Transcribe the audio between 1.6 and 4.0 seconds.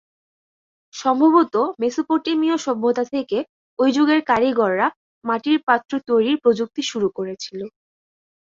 মেসোপটেমীয় সভ্যতা থেকে ঐ